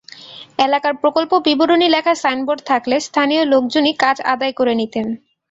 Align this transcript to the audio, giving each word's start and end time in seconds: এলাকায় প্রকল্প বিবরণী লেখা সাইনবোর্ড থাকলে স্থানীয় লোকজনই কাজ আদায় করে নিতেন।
এলাকায় 0.59 0.95
প্রকল্প 1.01 1.31
বিবরণী 1.45 1.87
লেখা 1.89 2.13
সাইনবোর্ড 2.15 2.61
থাকলে 2.65 2.95
স্থানীয় 3.07 3.43
লোকজনই 3.53 3.93
কাজ 4.03 4.17
আদায় 4.33 4.53
করে 4.59 4.73
নিতেন। 4.81 5.07